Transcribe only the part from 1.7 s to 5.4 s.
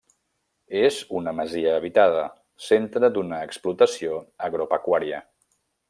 habitada, centre d'una explotació agropecuària.